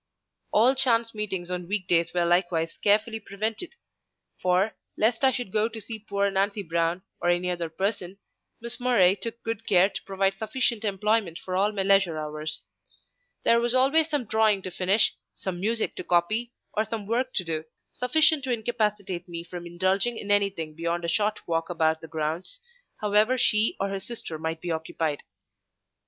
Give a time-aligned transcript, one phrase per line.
[0.51, 3.75] All chance meetings on week days were likewise carefully prevented;
[4.41, 8.17] for, lest I should go to see poor Nancy Brown or any other person,
[8.61, 12.65] Miss Murray took good care to provide sufficient employment for all my leisure hours.
[13.43, 17.43] There was always some drawing to finish, some music to copy, or some work to
[17.43, 22.07] do, sufficient to incapacitate me from indulging in anything beyond a short walk about the
[22.07, 22.59] grounds,
[23.01, 25.21] however she or her sister might be occupied.